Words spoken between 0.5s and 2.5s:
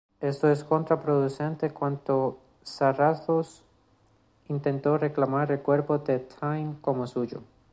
contraproducente cuando